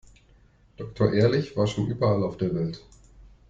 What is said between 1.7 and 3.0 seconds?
überall auf der Welt.